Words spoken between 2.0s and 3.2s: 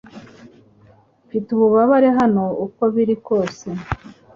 hano uko biri